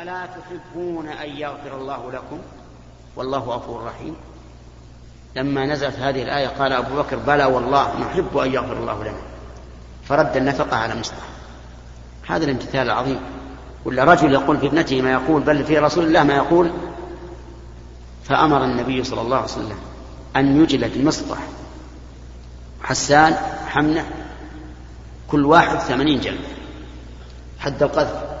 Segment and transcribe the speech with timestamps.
[0.00, 2.38] ألا تحبون أن يغفر الله لكم؟
[3.16, 4.16] والله غفور رحيم.
[5.36, 9.20] لما نزلت هذه الآية قال أبو بكر بلى والله نحب أن يغفر الله لنا.
[10.04, 11.26] فرد النفقة على مصطفى
[12.28, 13.20] هذا الامتثال العظيم.
[13.84, 16.70] ولا رجل يقول في ابنته ما يقول بل في رسول الله ما يقول.
[18.24, 19.78] فأمر النبي صلى الله عليه وسلم
[20.36, 21.38] أن يجلد مصطح
[22.82, 23.34] حسان
[23.66, 24.06] حمنة
[25.30, 26.48] كل واحد ثمانين جلدة
[27.58, 28.31] حد القذف.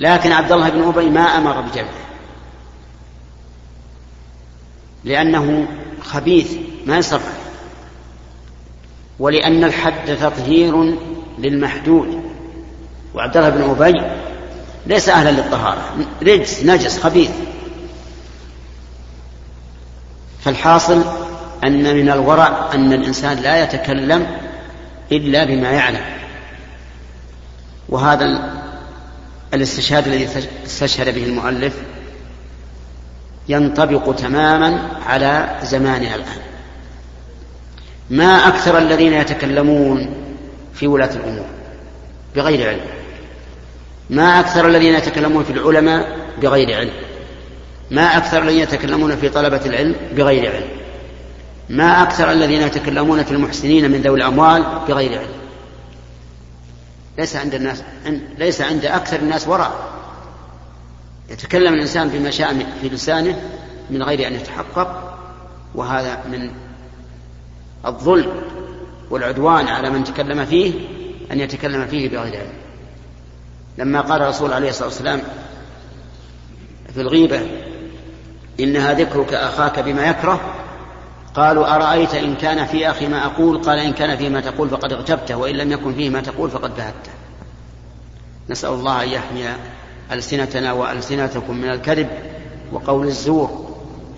[0.00, 2.00] لكن عبد الله بن أبي ما أمر بجلده
[5.04, 5.68] لأنه
[6.02, 6.52] خبيث
[6.86, 7.40] ما يصرف
[9.18, 10.94] ولأن الحد تطهير
[11.38, 12.22] للمحدود.
[13.14, 14.02] وعبد الله بن أبي
[14.86, 15.82] ليس أهلا للطهارة.
[16.22, 17.30] رجس نجس خبيث.
[20.44, 21.04] فالحاصل
[21.64, 24.26] أن من الورع أن الإنسان لا يتكلم
[25.12, 26.04] إلا بما يعلم.
[27.88, 28.59] وهذا
[29.54, 30.28] الاستشهاد الذي
[30.66, 31.74] استشهد به المؤلف
[33.48, 36.40] ينطبق تماما على زماننا الآن.
[38.10, 40.14] ما أكثر الذين يتكلمون
[40.74, 41.46] في ولاة الأمور؟
[42.36, 42.80] بغير علم.
[44.10, 46.92] ما أكثر الذين يتكلمون في العلماء؟ بغير علم.
[47.90, 50.68] ما أكثر الذين يتكلمون في طلبة العلم؟ بغير علم.
[51.68, 55.39] ما أكثر الذين يتكلمون في المحسنين من ذوي الأموال؟ بغير علم.
[57.20, 57.82] ليس عند الناس
[58.38, 59.90] ليس عند أكثر الناس وراء.
[61.30, 63.42] يتكلم الإنسان بما شاء في لسانه
[63.90, 65.18] من غير أن يتحقق
[65.74, 66.50] وهذا من
[67.86, 68.42] الظلم
[69.10, 70.74] والعدوان على من تكلم فيه
[71.32, 72.52] أن يتكلم فيه بغير علم.
[73.78, 75.22] لما قال الرسول عليه الصلاة والسلام
[76.94, 77.40] في الغيبة
[78.60, 80.59] إنها ذكرك أخاك بما يكره
[81.34, 84.92] قالوا أرأيت إن كان في أخي ما أقول؟ قال إن كان فيه ما تقول فقد
[84.92, 87.12] اغتبته وإن لم يكن فيه ما تقول فقد بهته
[88.48, 89.44] نسأل الله أن يحمي
[90.12, 92.08] ألسنتنا وألسنتكم من الكذب
[92.72, 93.50] وقول الزور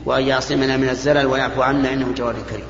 [0.06, 2.66] وأن يعصمنا من الزلل ويعفو عنا إنه جواد كريم.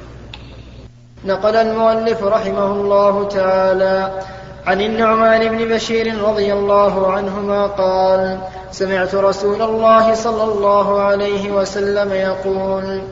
[1.25, 4.23] نقل المؤلف رحمه الله تعالى
[4.67, 8.39] عن النعمان بن بشير رضي الله عنهما قال
[8.71, 13.03] سمعت رسول الله صلى الله عليه وسلم يقول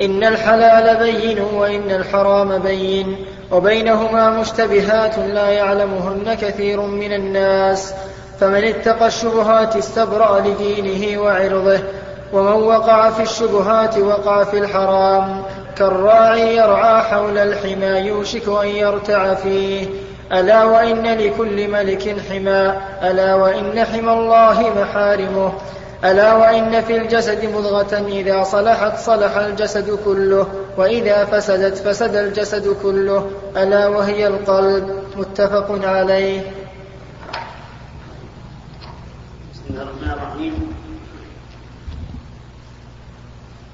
[0.00, 7.94] إن الحلال بين وإن الحرام بين وبينهما مشتبهات لا يعلمهن كثير من الناس.
[8.40, 11.80] فمن اتقى الشبهات استبرأ لدينه وعرضه
[12.32, 15.42] ومن وقع في الشبهات وقع في الحرام
[15.76, 19.86] كالراعي يرعى حول الحمى يوشك أن يرتع فيه.
[20.32, 25.52] ألا وإن لكل ملك حمى ألا وإن حمى الله محارمه.
[26.04, 30.46] ألا وإن في الجسد مضغة إذا صلحت صلح الجسد كله
[30.76, 35.04] وإذا فسدت فسد الجسد كله ألا وهي القلب.
[35.16, 36.40] متفق عليه.
[39.52, 40.74] بسم الله الرحمن الرحيم.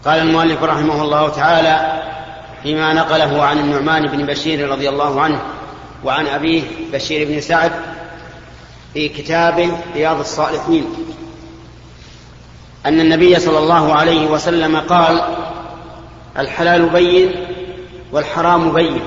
[0.05, 2.03] قال المؤلف رحمه الله تعالى
[2.63, 5.41] فيما نقله عن النعمان بن بشير رضي الله عنه
[6.05, 6.63] وعن أبيه
[6.93, 7.73] بشير بن سعد
[8.95, 10.87] في كتابه رياض الصالحين.
[12.87, 15.21] أن النبي صلى الله عليه وسلم قال
[16.39, 17.31] الحلال بين
[18.13, 19.01] والحرام بين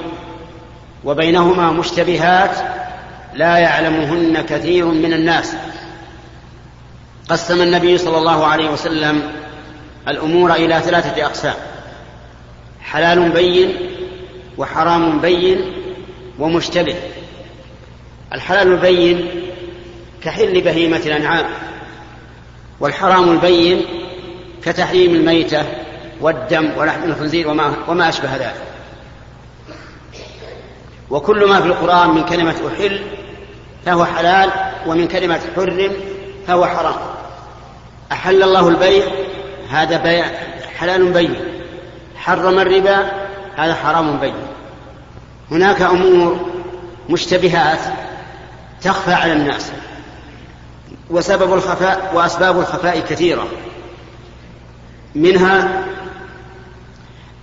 [1.06, 2.58] وبينهما مشتبهات
[3.34, 5.56] لا يعلمهن كثير من الناس.
[7.30, 9.31] قسم النبي صلى الله عليه وسلم
[10.08, 11.56] الأمور إلى ثلاثة أقسام
[12.82, 13.74] حلال بين
[14.58, 15.62] وحرام بين
[16.40, 16.96] ومشتبه.
[18.34, 19.28] الحلال البين
[20.24, 21.46] كحل بهيمة الأنعام.
[22.80, 23.86] والحرام البين
[24.64, 25.64] كتحريم الميتة
[26.22, 28.62] والدم ولحم الخنزير وما, وما أشبه ذلك.
[31.10, 33.02] وكل ما في القرآن من كلمة أحل
[33.86, 34.50] فهو حلال
[34.88, 35.92] ومن كلمة حرم
[36.48, 36.96] فهو حرام.
[38.12, 39.06] أحل الله البيع
[39.70, 40.25] هذا بيع
[40.78, 41.36] حلال بين.
[42.16, 43.12] حرم الربا
[43.56, 44.34] هذا حرام بين.
[45.52, 46.50] هناك أمور
[47.10, 47.80] مشتبهات
[48.82, 49.72] تخفى على الناس.
[51.10, 53.48] وسبب الخفاء وأسباب الخفاء كثيرة.
[55.16, 55.84] منها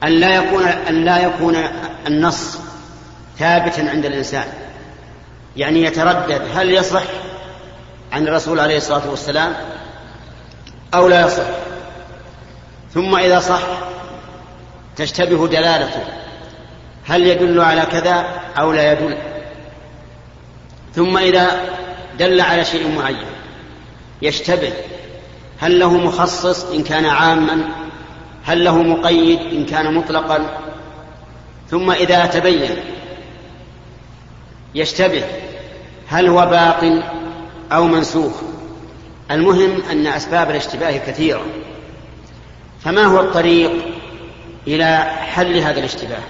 [0.02, 1.56] أن لا يكون أن لا يكون
[2.06, 2.58] النص
[3.38, 4.44] ثابتا عند الإنسان.
[5.56, 7.02] يعني يتردد هل يصح
[8.12, 9.54] عن الرسول عليه الصلاة والسلام
[10.94, 11.46] أو لا يصح.
[12.94, 13.62] ثم إذا صح
[14.96, 16.04] تشتبه دلالته
[17.06, 18.26] هل يدل على كذا
[18.58, 19.18] أو لا يدل.
[20.94, 21.60] ثم إذا
[22.18, 23.35] دل على شيء معين
[24.22, 24.72] يشتبه.
[25.58, 27.68] هل له مخصص إن كان عاما؟
[28.44, 30.46] هل له مقيد إن كان مطلقا؟
[31.70, 32.76] ثم إذا تبين
[34.74, 35.24] يشتبه
[36.08, 37.02] هل هو باق
[37.72, 38.32] أو منسوخ.
[39.30, 41.44] المهم أن أسباب الاشتباه كثيرة.
[42.84, 43.72] فما هو الطريق
[44.66, 46.22] إلى حل هذا الاشتباه؟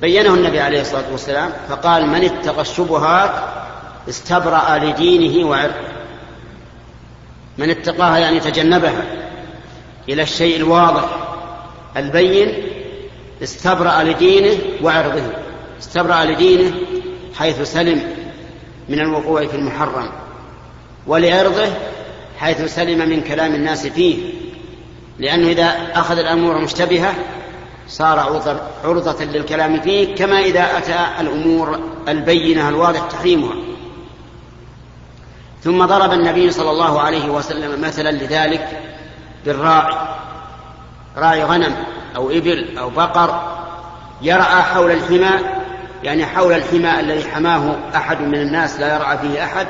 [0.00, 3.30] بينه النبي عليه الصلاة والسلام فقال من اتقى الشبهات
[4.08, 5.97] استبرأ لدينه وعرضه.
[7.58, 9.04] من اتقاها يعني تجنبها.
[10.08, 11.04] إلى الشيء الواضح
[11.96, 12.54] البين
[13.42, 15.22] استبرأ لدينه وعرضه.
[15.80, 16.74] استبرأ لدينه
[17.38, 18.02] حيث سلم
[18.88, 20.08] من الوقوع في المحرم
[21.06, 21.66] ولعرضه
[22.38, 24.18] حيث سلم من كلام الناس فيه.
[25.18, 27.14] لأنه إذا أخذ الأمور مشتبهة
[27.88, 28.18] صار
[28.84, 31.78] عرضة للكلام فيه كما إذا أتى الأمور
[32.08, 33.54] البينة الواضح تحريمها.
[35.64, 38.80] ثم ضرب النبي صلى الله عليه وسلم مثلا لذلك
[39.44, 39.94] بالراعي.
[41.16, 41.76] راعي غنم
[42.16, 43.58] أو إبل أو بقر.
[44.22, 45.30] يرعى حول الحمى
[46.02, 49.66] يعني حول الحمى الذي حماه أحد من الناس لا يرعى فيه أحد.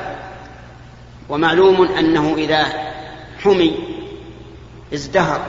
[1.29, 2.65] ومعلوم أنه إذا
[3.43, 3.79] حمي
[4.93, 5.41] ازدهر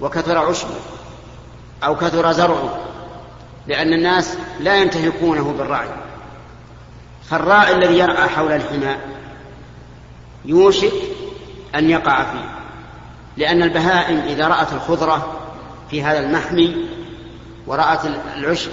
[0.00, 0.80] وكثر عشبه
[1.84, 2.78] أو كثر زرعه
[3.66, 5.88] لأن الناس لا ينتهكونه بالرعي
[7.30, 8.96] فالراعي الذي يرعى حول الحمى
[10.44, 10.92] يوشك
[11.74, 12.60] أن يقع فيه
[13.36, 15.40] لأن البهائم إذا رأت الخضرة
[15.90, 16.76] في هذا المحمي
[17.66, 18.00] ورأت
[18.36, 18.70] العشب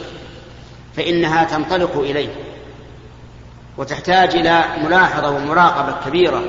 [0.95, 2.35] فإنها تنطلق إليه
[3.77, 6.43] وتحتاج إلى ملاحظة ومراقبة كبيرة.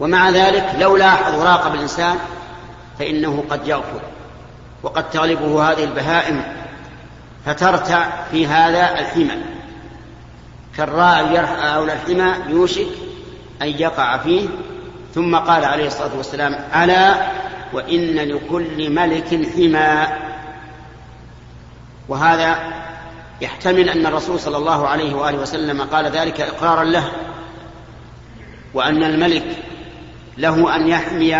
[0.00, 2.16] ومع ذلك لو لاحظ وراقب الإنسان
[2.98, 4.00] فإنه قد يغفر
[4.82, 6.42] وقد تغلبه هذه البهائم
[7.46, 9.42] فترتع في هذا الحمى.
[10.76, 13.05] كالراعي يرحى حول الحمى يوشك
[13.62, 14.48] أن يقع فيه
[15.14, 17.26] ثم قال عليه الصلاة والسلام ألا
[17.72, 20.06] وإن لكل ملك حمى
[22.08, 22.58] وهذا
[23.40, 27.12] يحتمل أن الرسول صلى الله عليه وآله وسلم قال ذلك إقرارا له
[28.74, 29.56] وأن الملك
[30.38, 31.36] له أن يحمي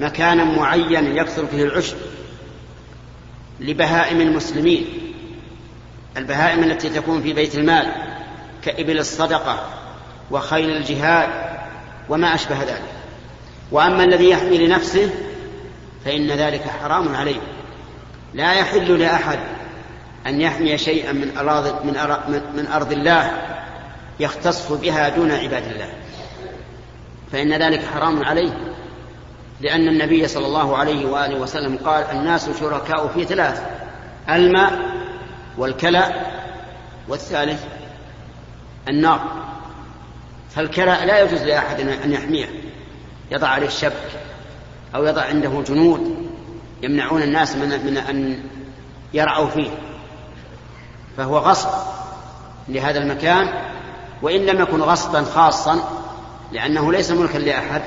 [0.00, 1.96] مكانا معينا يكثر فيه العشب
[3.60, 4.86] لبهائم المسلمين
[6.16, 7.92] البهائم التي تكون في بيت المال
[8.64, 9.64] كإبل الصدقة
[10.30, 11.28] وخيل الجهاد
[12.08, 12.82] وما أشبه ذلك.
[13.72, 15.10] وأما الذي يحمي لنفسه
[16.04, 17.40] فإن ذلك حرام عليه.
[18.34, 19.38] لا يحل لأحد
[20.26, 21.92] أن يحمي شيئا من أراض من,
[22.56, 23.32] من أرض الله
[24.20, 25.88] يختص بها دون عباد الله.
[27.32, 28.74] فإن ذلك حرام عليه.
[29.60, 33.62] لأن النبي صلى الله عليه وآله وسلم قال الناس شركاء في ثلاث
[34.30, 34.78] الماء
[35.58, 36.26] والكلى
[37.08, 37.64] والثالث
[38.88, 39.20] النار.
[40.50, 42.48] فالكلى لا يجوز لأحد أن يحميه.
[43.30, 44.10] يضع عليه الشبك
[44.94, 46.28] أو يضع عنده جنود
[46.82, 48.42] يمنعون الناس من, من أن
[49.14, 49.70] يرعوا فيه.
[51.16, 51.68] فهو غصب
[52.68, 53.48] لهذا المكان
[54.22, 55.80] وإن لم يكن غصبا خاصا
[56.52, 57.82] لأنه ليس ملكا لأحد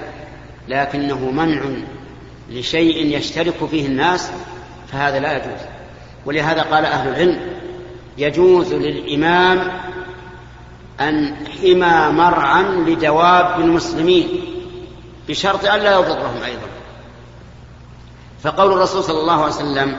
[0.68, 1.62] لكنه منع
[2.50, 4.32] لشيء يشترك فيه الناس
[4.92, 5.62] فهذا لا يجوز.
[6.26, 7.40] ولهذا قال أهل العلم
[8.18, 9.72] يجوز للإمام
[11.10, 14.28] أن حمى مرعا لدواب المسلمين
[15.30, 16.68] بشرط أن لا يضرهم أيضا.
[18.44, 19.98] فقول الرسول صلى الله عليه وسلم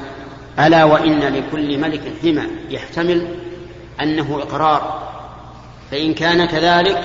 [0.59, 2.43] ألا وإن لكل ملك حمى.
[2.71, 3.29] يحتمل
[4.01, 5.13] أنه إقرار.
[5.91, 7.05] فإن كان كذلك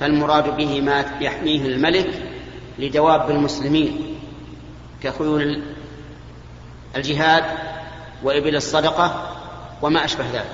[0.00, 2.10] فالمراد به ما يحميه الملك
[2.78, 4.16] لدواب المسلمين
[5.02, 5.62] كخيول
[6.96, 7.44] الجهاد
[8.22, 9.36] وإبل الصدقة
[9.82, 10.46] وما أشبه ذلك.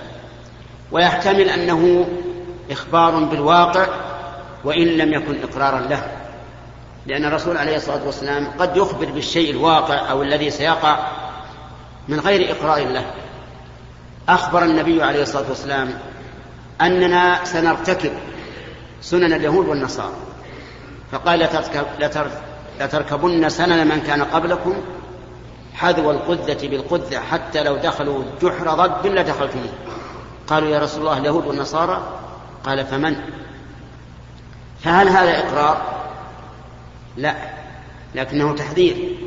[0.93, 2.09] ويحتمل أنه
[2.71, 3.87] إخبار بالواقع
[4.65, 6.03] وإن لم يكن إقرارا له.
[7.07, 10.99] لأن الرسول عليه الصلاة والسلام قد يخبر بالشيء الواقع أو الذي سيقع
[12.09, 13.05] من غير إقرار له.
[14.29, 15.99] أخبر النبي عليه الصلاة والسلام
[16.81, 18.13] أننا سنرتكب
[19.01, 20.17] سنن اليهود والنصارى.
[21.13, 21.49] فقال
[22.81, 24.75] لتركبن سنن من كان قبلكم
[25.75, 29.73] حذو القذة بالقذة حتى لو دخلوا جحر ضب لدخلتموه.
[30.47, 32.03] قالوا يا رسول الله اليهود والنصارى
[32.65, 33.17] قال فمن؟
[34.81, 35.99] فهل هذا إقرار؟
[37.17, 37.35] لا
[38.15, 39.19] لكنه تحذير.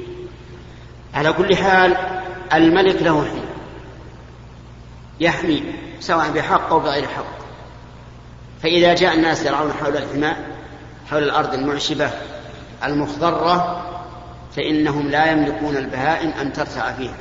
[1.14, 1.98] على كل حال
[2.54, 3.46] الملك له حين.
[5.20, 5.64] يحمي
[6.00, 7.42] سواء بحق أو بغير حق.
[8.64, 10.38] فإذا جاء الناس يرعون حول الحماء
[11.12, 12.10] حول الأرض المعشبة
[12.84, 13.82] المخضرة
[14.56, 17.18] فإنهم لا يملكون البهائم أن ترتع فيها.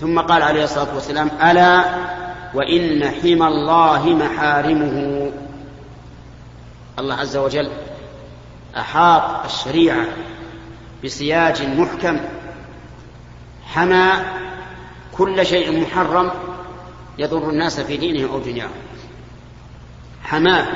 [0.00, 1.84] ثم قال عليه الصلاة والسلام ألا
[2.56, 5.30] وإن حمى الله محارمه.
[6.98, 7.70] الله عز وجل
[8.76, 10.06] أحاط الشريعة
[11.04, 12.20] بسياج محكم.
[13.64, 14.12] حمى
[15.18, 16.30] كل شيء محرم
[17.18, 18.70] يضر الناس في دينهم أو دنياهم.
[20.22, 20.66] حماه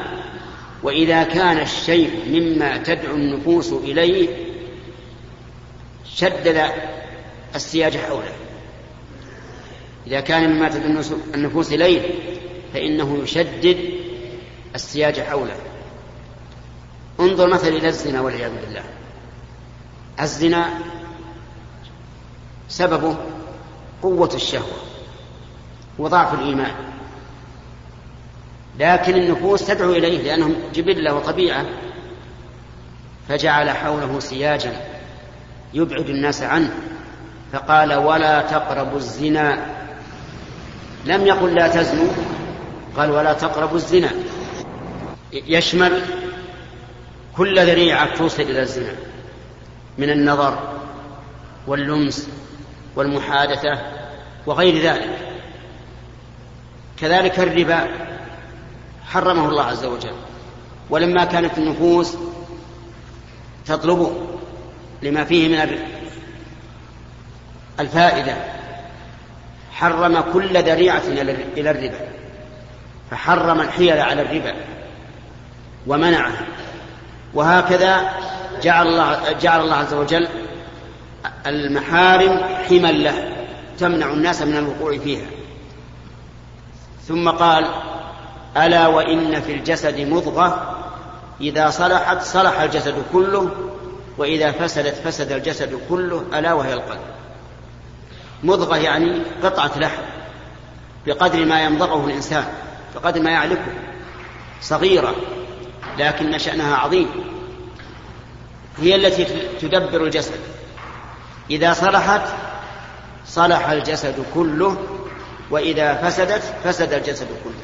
[0.82, 4.28] وإذا كان الشيء مما تدعو النفوس إليه
[6.04, 6.70] شدد
[7.54, 8.32] السياج حوله.
[10.10, 11.02] إذا كان مما تدعو
[11.34, 12.10] النفوس إليه
[12.74, 13.78] فإنه يشدد
[14.74, 15.56] السياج حوله.
[17.20, 18.82] انظر مثلا إلى الزنا والعياذ بالله.
[20.20, 20.68] الزنا
[22.68, 23.16] سببه
[24.02, 24.76] قوة الشهوة
[25.98, 26.72] وضعف الإيمان.
[28.78, 31.66] لكن النفوس تدعو إليه لأنهم جبلة وطبيعة
[33.28, 34.72] فجعل حوله سياجا
[35.74, 36.74] يبعد الناس عنه
[37.52, 39.69] فقال ولا تقربوا الزنا
[41.04, 42.12] لم يقل لا تزنوا
[42.96, 44.10] قال ولا تقربوا الزنا.
[45.32, 46.02] يشمل
[47.36, 48.92] كل ذريعة توصل إلى الزنا
[49.98, 50.58] من النظر
[51.66, 52.28] واللمس
[52.96, 53.78] والمحادثة
[54.46, 55.18] وغير ذلك.
[57.00, 57.88] كذلك الربا
[59.04, 60.14] حرمه الله عز وجل
[60.90, 62.16] ولما كانت النفوس
[63.66, 64.12] تطلبه
[65.02, 65.78] لما فيه من
[67.80, 68.59] الفائدة
[69.80, 71.02] حرم كل ذريعة
[71.56, 72.00] إلى الربا.
[73.10, 74.54] فحرم الحيل على الربا
[75.86, 76.32] ومنعه.
[77.34, 78.10] وهكذا
[78.62, 80.28] جعل الله جعل الله عز وجل
[81.46, 83.32] المحارم حما له
[83.78, 85.26] تمنع الناس من الوقوع فيها.
[87.08, 87.64] ثم قال
[88.56, 90.76] ألا وإن في الجسد مضغة
[91.40, 93.50] إذا صلحت صلح الجسد كله
[94.18, 97.00] وإذا فسدت فسد الجسد كله ألا وهي القلب.
[98.42, 100.02] مضغة يعني قطعة لحم
[101.06, 102.44] بقدر ما يمضغه الإنسان
[102.94, 103.72] بقدر ما يعلكه
[104.60, 105.16] صغيرة
[105.98, 107.08] لكن شأنها عظيم.
[108.78, 109.24] هي التي
[109.60, 110.40] تدبر الجسد.
[111.50, 112.22] إذا صلحت
[113.26, 114.76] صلح الجسد كله
[115.50, 117.54] وإذا فسدت فسد الجسد كله.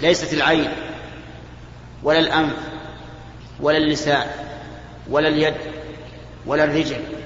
[0.00, 0.72] ليست العين
[2.02, 2.56] ولا الأنف
[3.60, 4.26] ولا اللسان
[5.10, 5.54] ولا اليد
[6.46, 7.21] ولا الرجل.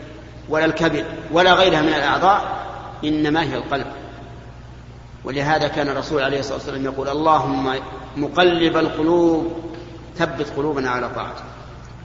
[0.49, 2.67] ولا الكبد ولا غيرها من الأعضاء
[3.05, 3.87] إنما هي القلب.
[5.25, 7.75] ولهذا كان الرسول عليه الصلاة والسلام يقول اللهم
[8.17, 9.65] مقلب القلوب
[10.17, 11.45] ثبت قلوبنا على طاعتك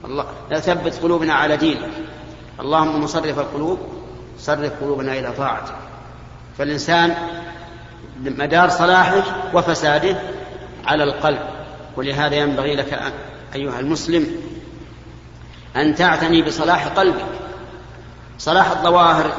[0.04, 1.90] الله لا ثبت قلوبنا على دينك.
[2.60, 3.78] اللهم مصرف القلوب
[4.38, 5.74] صرف قلوبنا إلى طاعتك
[6.58, 7.14] فالإنسان
[8.20, 9.22] مدار صلاحه
[9.54, 10.16] وفساده
[10.86, 11.40] على القلب.
[11.96, 13.12] ولهذا ينبغي لك
[13.54, 14.26] أيها المسلم
[15.76, 17.26] أن تعتني بصلاح قلبك.
[18.42, 19.32] صلاح الظواهر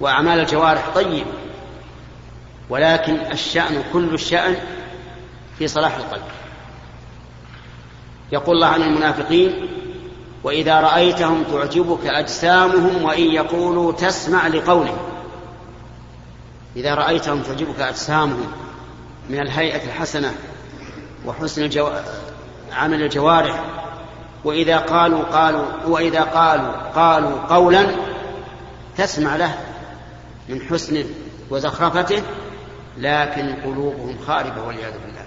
[0.00, 1.26] وأعمال الجوارح طيب
[2.70, 4.56] ولكن الشأن كل الشأن
[5.58, 6.22] في صلاح القلب.
[8.32, 9.68] يقول الله عن المنافقين
[10.44, 14.98] وإذا رأيتهم تعجبك أجسامهم وإن يقولوا تسمع لقولهم.
[16.76, 18.52] إذا رأيتهم تعجبك أجسامهم
[19.30, 20.34] من الهيئة الحسنة
[21.26, 21.90] وحسن الجو...
[22.72, 23.64] عمل الجوارح
[24.46, 27.86] وإذا قالوا قالوا وإذا قالوا قالوا قولا
[28.96, 29.58] تسمع له
[30.48, 31.04] من حسنه
[31.50, 32.22] وزخرفته
[32.98, 35.24] لكن قلوبهم خاربة والعياذ بالله.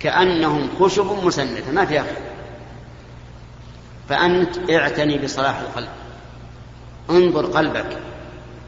[0.00, 2.16] كأنهم خشب مسندة ما فيها خير
[4.08, 5.88] فأنت اعتني بصلاح القلب.
[7.10, 7.98] انظر قلبك.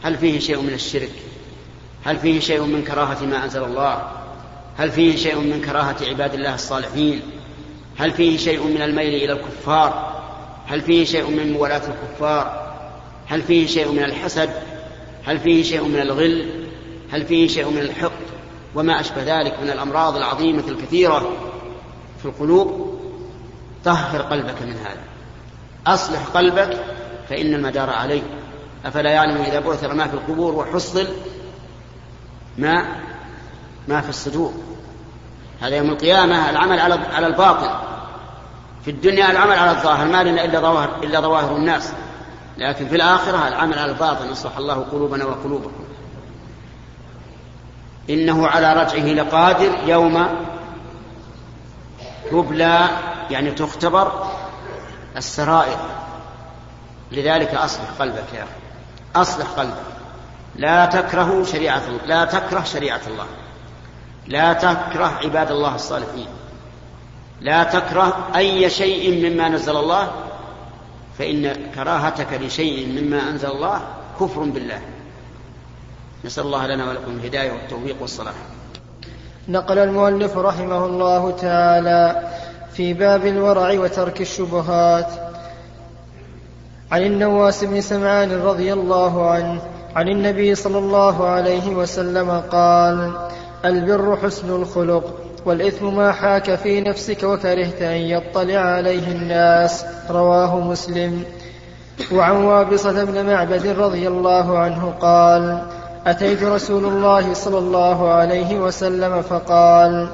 [0.02, 1.12] هل فيه شيء من الشرك؟
[2.04, 4.12] هل فيه شيء من كراهة ما أنزل الله؟
[4.78, 7.22] هل فيه شيء من كراهة عباد الله الصالحين؟
[7.98, 10.16] هل فيه شيء من الميل إلى الكفار؟
[10.66, 12.72] هل فيه شيء من موالاة الكفار؟
[13.26, 14.50] هل فيه شيء من الحسد؟
[15.24, 16.66] هل فيه شيء من الغل؟
[17.12, 18.26] هل فيه شيء من الحقد؟
[18.74, 21.32] وما أشبه ذلك من الأمراض العظيمة الكثيرة
[22.18, 22.98] في القلوب؟
[23.84, 25.02] طهر قلبك من هذا.
[25.86, 26.84] أصلح قلبك
[27.28, 28.22] فإن المدار عليه
[28.84, 31.06] أفلا يعلم إذا بعثر ما في القبور وحصل
[32.58, 32.86] ما
[33.88, 34.52] ما في الصدور.
[35.60, 36.80] هذا يوم القيامة العمل
[37.12, 37.85] على الباطن
[38.86, 41.92] في الدنيا العمل على الظاهر ما لنا إلا ظواهر إلا ظواهر الناس.
[42.58, 45.84] لكن في الآخرة العمل على الباطن أصلح الله قلوبنا وقلوبكم.
[48.10, 50.26] إنه على رجعه لقادر يوم
[52.30, 52.88] تبلى
[53.30, 54.26] يعني تختبر
[55.16, 55.78] السرائر.
[57.12, 58.50] لذلك أصلح قلبك يا أخي.
[59.16, 59.96] أصلح قلبك.
[60.56, 63.26] لا تكره شريعة لا تكره شريعة الله.
[64.26, 66.28] لا تكره عباد الله الصالحين.
[67.40, 70.10] لا تكره أي شيء مما نزل الله
[71.18, 73.80] فإن كراهتك لشيء مما أنزل الله
[74.20, 74.80] كفر بالله.
[76.24, 78.34] نسأل الله لنا ولكم الهداية والتوفيق والصلاح.
[79.48, 82.30] نقل المؤلف رحمه الله تعالى
[82.72, 85.10] في باب الورع وترك الشبهات.
[86.92, 89.62] عن النواس بن سمعان رضي الله عنه
[89.96, 93.28] عن النبي صلى الله عليه وسلم قال
[93.64, 95.25] البر حسن الخلق.
[95.46, 99.84] والإثم ما حاك في نفسك وكرهت أن يطلع عليه الناس.
[100.10, 101.24] رواه مسلم.
[102.12, 105.62] وعن وابصة بن معبد رضي الله عنه قال
[106.06, 110.08] أتيت رسول الله صلى الله عليه وسلم فقال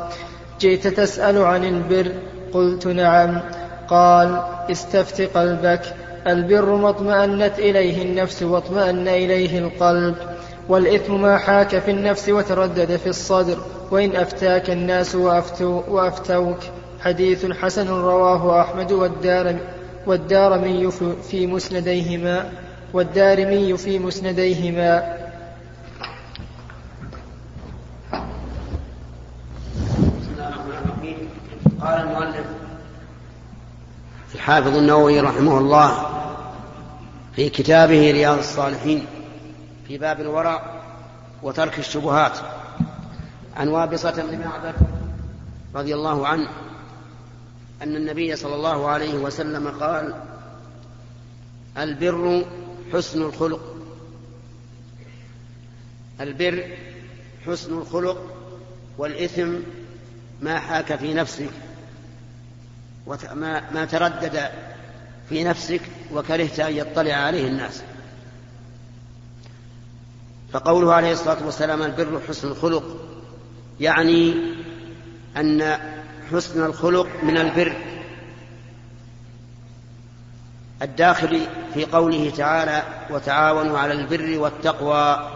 [0.61, 2.13] جئت تسأل عن البر؟
[2.53, 3.41] قلت نعم.
[3.89, 5.83] قال استفت قلبك
[6.27, 10.15] البر ما اطمأنت إليه النفس واطمأن إليه القلب.
[10.69, 13.59] والإثم ما حاك في النفس وتردد في الصدر
[13.91, 16.59] وإن أفتاك الناس وأفتو وأفتوك.
[17.01, 19.57] حديث حسن رواه أحمد والدار
[20.07, 20.91] والدارمي
[21.31, 22.53] في مسنديهما.
[22.93, 25.23] والدارمي في مسنديهما.
[31.83, 32.47] قال المؤلف
[34.35, 36.07] الحافظ النووي رحمه الله
[37.37, 39.07] في كتابه رياض الصالحين
[39.89, 40.83] في باب الورع
[41.43, 42.39] وترك الشبهات.
[43.57, 44.75] عن وابصة بن معبد
[45.75, 46.49] رضي الله عنه
[47.83, 50.15] أن النبي صلى الله عليه وسلم قال
[51.79, 52.45] البر
[52.93, 53.77] حسن الخلق.
[56.21, 56.77] البر
[57.47, 58.37] حسن الخلق
[58.99, 59.55] والإثم
[60.43, 61.51] ما حاك في نفسك
[63.73, 64.51] ما تردد
[65.29, 65.81] في نفسك
[66.13, 67.83] وكرهت أن يطلع عليه الناس.
[70.53, 72.97] فقوله عليه الصلاة والسلام البر حسن الخلق
[73.81, 74.35] يعني
[75.37, 75.79] أن
[76.33, 77.77] حسن الخلق من البر.
[80.83, 81.41] الداخل
[81.75, 85.31] في قوله تعالى وتعاونوا على البر والتقوى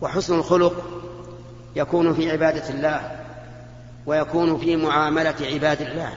[0.00, 1.02] وحسن الخلق
[1.76, 3.16] يكون في عبادة الله
[4.06, 6.12] ويكون في معاملة عباد الله.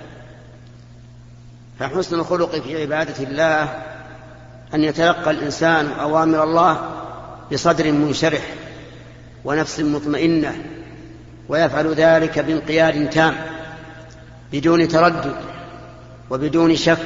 [1.80, 3.84] فحسن الخلق في عبادة الله
[4.74, 6.99] أن يتلقى الإنسان أوامر الله
[7.52, 8.42] بصدر منشرح
[9.46, 10.56] ونفس مطمئنة
[11.50, 13.36] ويفعل ذلك بانقياد تام
[14.52, 15.36] بدون تردد
[16.30, 16.98] وبدون شك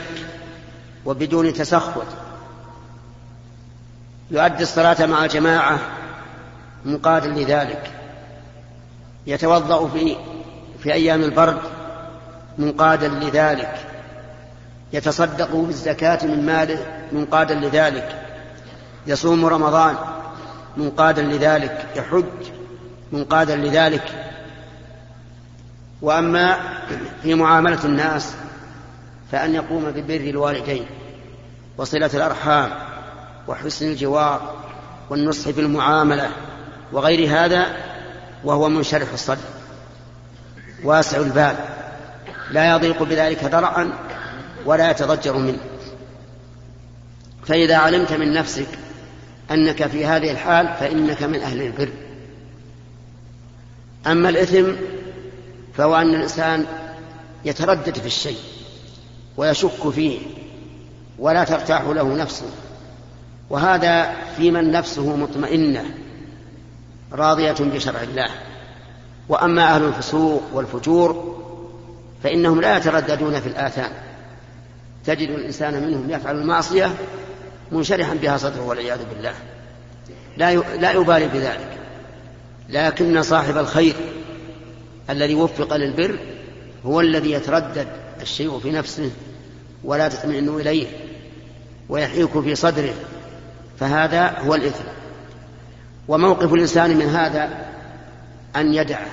[1.06, 2.06] وبدون تسخط.
[4.32, 5.80] يؤدي الصلاة مع الجماعة
[6.86, 7.92] منقادا لذلك.
[9.28, 10.16] يتوضأ في
[10.84, 11.60] في أيام البرد
[12.58, 13.86] منقادا لذلك.
[14.94, 18.22] يتصدق بالزكاة من ماله منقادا لذلك.
[19.08, 19.96] يصوم رمضان
[20.78, 22.26] منقادا لذلك يحج
[23.12, 24.34] منقادا لذلك.
[26.02, 26.58] وأما
[27.24, 28.34] في معاملة الناس
[29.32, 30.86] فأن يقوم ببر الوالدين
[31.78, 32.70] وصلة الأرحام
[33.48, 34.56] وحسن الجوار
[35.10, 36.30] والنصح في المعاملة
[36.92, 37.68] وغير هذا
[38.44, 39.42] وهو منشرح الصدر
[40.84, 41.56] واسع البال
[42.52, 43.94] لا يضيق بذلك ذرعا
[44.66, 45.60] ولا يتضجر منه.
[47.46, 48.68] فإذا علمت من نفسك
[49.52, 51.90] أنك في هذه الحال فإنك من أهل البر.
[54.08, 54.72] أما الإثم
[55.74, 56.66] فهو أن الإنسان
[57.46, 58.40] يتردد في الشيء
[59.38, 60.20] ويشك فيه
[61.20, 62.50] ولا ترتاح له نفسه
[63.50, 65.86] وهذا في من نفسه مطمئنة
[67.12, 68.30] راضية بشرع الله.
[69.30, 71.40] وأما أهل الفسوق والفجور
[72.24, 73.92] فإنهم لا يترددون في الآثام.
[75.06, 76.92] تجد الإنسان منهم يفعل المعصية
[77.74, 79.34] منشرحا بها صدره والعياذ بالله.
[80.38, 81.78] لا لا يبالي بذلك.
[82.70, 83.96] لكن صاحب الخير
[85.10, 86.20] الذي وفق للبر
[86.86, 87.88] هو الذي يتردد
[88.22, 89.12] الشيء في نفسه
[89.84, 90.88] ولا تطمئن إليه
[91.90, 92.94] ويحيك في صدره.
[93.80, 94.84] فهذا هو الإثم.
[96.08, 97.66] وموقف الإنسان من هذا
[98.56, 99.08] أن يدعه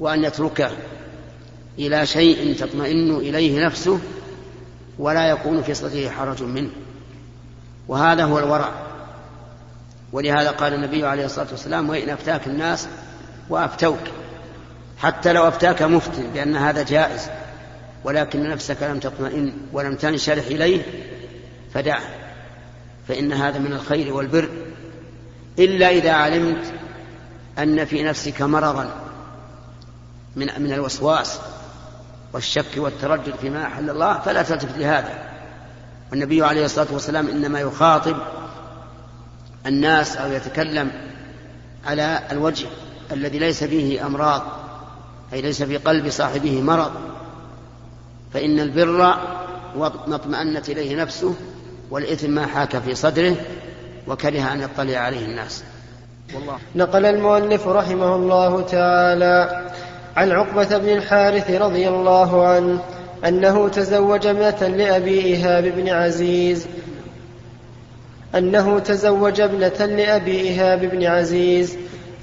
[0.00, 0.70] وأن يتركه
[1.78, 4.00] إلى شيء تطمئن إليه نفسه
[4.98, 6.70] ولا يكون في صدره حرج منه.
[7.90, 8.68] وهذا هو الورع.
[10.12, 12.88] ولهذا قال النبي عليه الصلاة والسلام وإن أفتاك الناس
[13.48, 14.00] وأفتوك.
[14.98, 17.28] حتى لو أفتاك مفتي بأن هذا جائز.
[18.04, 20.82] ولكن نفسك لم تطمئن ولم تنشرح إليه
[21.74, 22.02] فدعه
[23.08, 24.48] فإن هذا من الخير والبر.
[25.58, 26.72] إلا إذا علمت
[27.58, 28.90] أن في نفسك مرضا
[30.36, 31.40] من من الوسواس
[32.32, 35.29] والشك والتردد فيما أحل الله فلا تلتفت لهذا.
[36.10, 38.16] والنبي عليه الصلاة والسلام إنما يخاطب
[39.66, 40.90] الناس أو يتكلم
[41.86, 42.66] على الوجه
[43.12, 44.42] الذي ليس فيه أمراض
[45.32, 46.90] أي ليس في قلب صاحبه مرض.
[48.34, 48.86] فإن البر
[49.76, 51.34] ما اطمأنت إليه نفسه
[51.90, 53.36] والإثم ما حاك في صدره
[54.08, 55.64] وكره أن يطلع عليه الناس.
[56.34, 56.58] والله.
[56.74, 59.66] نقل المؤلف رحمه الله تعالى
[60.16, 62.82] عن عقبة بن الحارث رضي الله عنه
[63.24, 66.66] أنه تزوج ابنة لأبي إيهاب بن عزيز.
[68.34, 71.76] أنه تزوج ابنة لأبي إيهاب بن عزيز.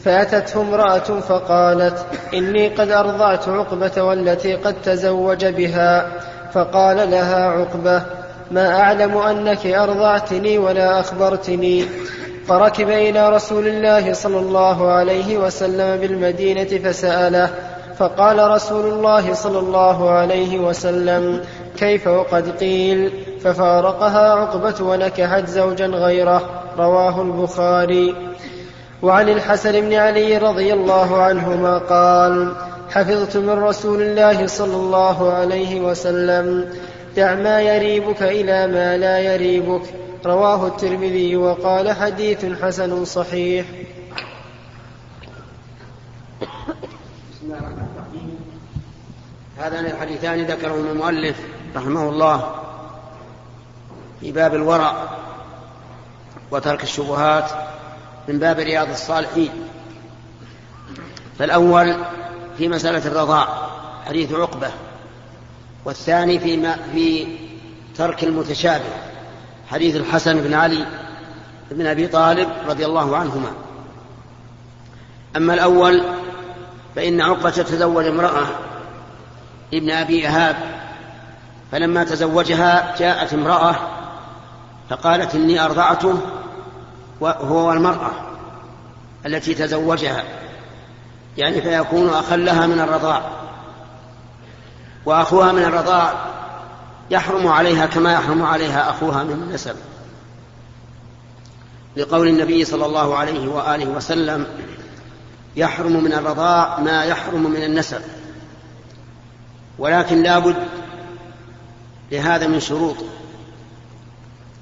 [0.04, 6.12] فأتته امرأة فقالت إني قد أرضعت عقبة والتي قد تزوج بها.
[6.54, 8.02] فقال لها عقبة
[8.52, 11.86] ما أعلم أنك أرضعتني ولا أخبرتني.
[12.48, 17.50] فركب إلى رسول الله صلى الله عليه وسلم بالمدينة فسأله
[18.00, 21.44] فقال رسول الله صلى الله عليه وسلم
[21.78, 23.12] كيف وقد قيل؟
[23.44, 26.42] ففارقها عقبة ونكحت زوجا غيره
[26.78, 28.16] رواه البخاري.
[29.02, 32.54] وعن الحسن بن علي رضي الله عنهما قال
[32.90, 36.70] حفظت من رسول الله صلى الله عليه وسلم
[37.16, 39.82] دع ما يريبك إلى ما لا يريبك
[40.26, 43.66] رواه الترمذي وقال حديث حسن صحيح.
[49.60, 51.36] هذان الحديثان ذكرهما المؤلف
[51.76, 52.56] رحمه الله
[54.22, 55.10] في باب الورع
[56.52, 57.52] وترك الشبهات
[58.28, 59.50] من باب رياض الصالحين.
[61.40, 61.96] فالأول
[62.58, 63.48] في مسألة الرضاع
[64.06, 64.72] حديث عقبة
[65.86, 67.28] والثاني في ما في
[67.96, 68.90] ترك المتشابه
[69.68, 70.86] حديث الحسن بن علي
[71.72, 73.52] بن أبي طالب رضي الله عنهما.
[75.38, 76.04] أما الأول
[76.96, 78.48] فإن عقبة تزوج امرأة
[79.74, 80.56] ابن أبي إهاب
[81.72, 83.76] فلما تزوجها جاءت امرأة
[84.90, 86.20] فقالت إني أرضعته
[87.20, 88.12] وهو المرأة
[89.26, 90.24] التي تزوجها
[91.38, 93.22] يعني فيكون أخا لها من الرضاع
[95.06, 96.14] وأخوها من الرضاع
[97.12, 99.76] يحرم عليها كما يحرم عليها أخوها من النسب.
[101.98, 104.48] لقول النبي صلى الله عليه وآله وسلم
[105.56, 108.02] يحرم من الرضاع ما يحرم من النسب.
[109.80, 110.56] ولكن لا بد
[112.12, 112.96] لهذا من شروط.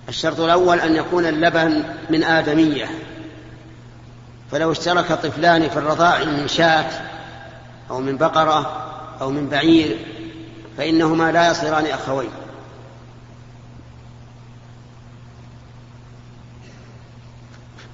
[0.10, 2.86] الشرط الأول أن يكون اللبن من آدمية.
[4.52, 6.90] فلو اشترك طفلان في الرضاع من شاة
[7.90, 9.98] أو من بقرة أو من بعير
[10.78, 12.30] فإنهما لا يصيران أخوين.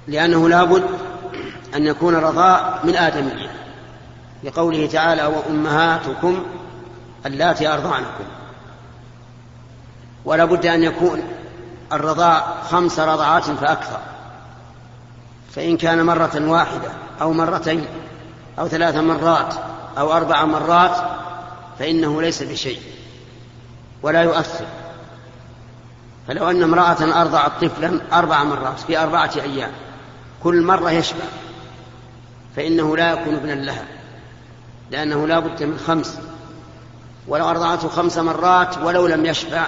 [0.08, 0.84] لأنه لا بد
[1.74, 3.50] أن يكون الرضاع من آدمية.
[4.44, 6.46] لقوله تعالى وأمهاتكم
[7.26, 8.24] اللاتي أرضعنكم.
[10.24, 11.22] ولا بد أن يكون
[11.92, 14.00] الرضاع خمس رضعات فأكثر.
[15.54, 17.86] فإن كان مرة واحدة أو مرتين
[18.58, 19.54] أو ثلاث مرات
[19.98, 20.96] أو أربع مرات
[21.78, 22.80] فإنه ليس بشيء
[24.02, 24.66] ولا يؤثر.
[26.28, 29.70] فلو أن امرأة أرضعت طفلا أربع مرات في أربعة أيام
[30.42, 31.24] كل مرة يشبع
[32.56, 33.84] فإنه لا يكون ابنا لها
[34.90, 36.18] لأنه لا بد من خمس
[37.28, 39.66] ولو أرضعته خمس مرات ولو لم يشبع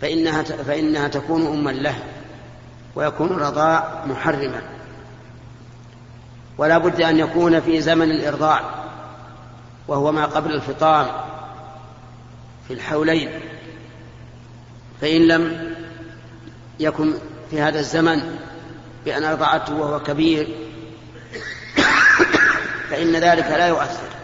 [0.00, 1.94] فإنها, فإنها تكون أما له
[2.94, 4.62] ويكون الرضاع محرما.
[6.58, 8.60] ولا بد أن يكون في زمن الإرضاع
[9.88, 11.06] وهو ما قبل الفطام
[12.68, 13.30] في الحولين.
[15.00, 15.74] فإن لم
[16.80, 17.14] يكن
[17.50, 18.38] في هذا الزمن
[19.04, 20.56] بأن أرضعته وهو كبير
[22.90, 24.15] فإن ذلك لا يؤثر.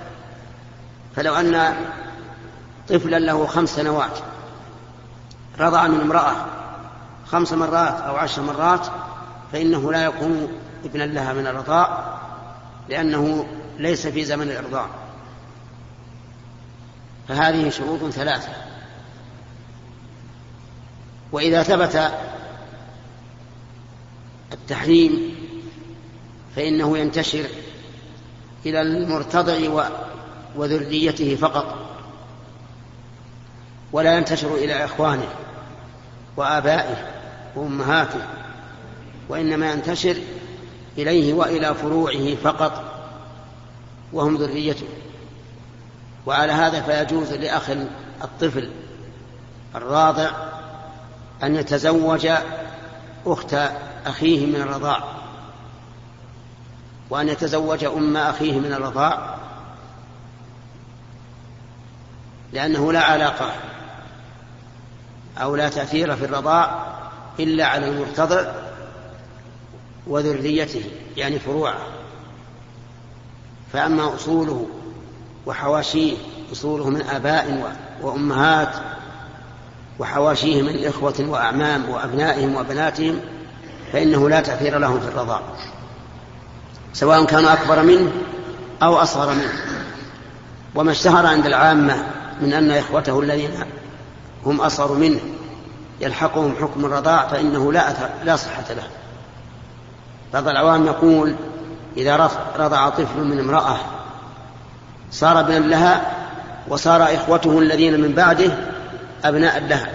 [1.17, 1.75] فلو أن
[2.89, 4.19] طفلا له خمس سنوات
[5.59, 6.47] رضع من امرأة
[7.27, 8.87] خمس مرات أو عشر مرات
[9.53, 10.49] فإنه لا يكون
[10.85, 12.19] ابنا لها من الرضاع
[12.89, 13.47] لأنه
[13.79, 14.87] ليس في زمن الإرضاع.
[17.29, 18.53] فهذه شروط ثلاثة.
[21.33, 22.13] وإذا ثبت
[24.53, 25.35] التحريم
[26.57, 27.47] فإنه ينتشر
[28.67, 29.69] إلى المرتضع
[30.57, 31.75] وذريته فقط.
[33.93, 35.29] ولا ينتشر إلى إخوانه
[36.37, 36.97] وآبائه
[37.57, 38.21] وأمهاته
[39.29, 40.17] وإنما ينتشر
[40.99, 42.85] إليه وإلى فروعه فقط
[44.13, 44.89] وهم ذريته.
[46.27, 47.71] وعلى هذا فيجوز لأخ
[48.25, 48.71] الطفل
[49.75, 50.31] الراضع
[51.43, 52.29] أن يتزوج
[53.27, 53.55] أخت
[54.07, 55.05] أخيه من الرضاع
[57.11, 59.37] وأن يتزوج أم أخيه من الرضاع
[62.53, 63.53] لأنه لا علاقة
[65.39, 66.87] أو لا تأثير في الرضاع
[67.41, 68.53] إلا على المرتضع
[70.07, 70.85] وذريته
[71.17, 71.79] يعني فروعه.
[73.73, 74.67] فأما أصوله
[75.47, 76.17] وحواشيه
[76.53, 78.77] أصوله من آباء وأمهات
[79.99, 83.21] وحواشيه من إخوة وأعمام وأبنائهم وبناتهم
[83.93, 85.41] فإنه لا تأثير لهم في الرضاع
[86.93, 88.13] سواء كانوا أكبر منه
[88.83, 89.53] أو أصغر منه.
[90.75, 92.07] وما اشتهر عند العامة
[92.41, 93.51] من أن إخوته الذين
[94.47, 95.21] هم أصغر منه
[96.01, 97.93] يلحقهم حكم الرضاع فإنه لا
[98.25, 98.87] لا صحة له.
[100.33, 101.35] بعض العوام يقول
[101.97, 103.77] إذا رضع طفل من امرأة
[105.11, 106.13] صار ابنا لها
[106.69, 108.59] وصار إخوته الذين من بعده
[109.25, 109.89] أبناء لها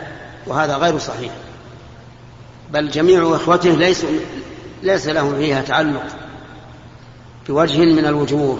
[0.47, 1.31] وهذا غير صحيح.
[2.71, 4.05] بل جميع إخوته ليس
[4.83, 6.03] ليس لهم فيها تعلق
[7.47, 8.59] بوجه من الوجوه.